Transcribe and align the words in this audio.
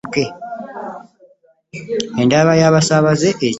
Endaba 2.21 2.51
y'abasaabaze 2.61 3.17
esaana 3.25 3.31
ekyuke. 3.31 3.49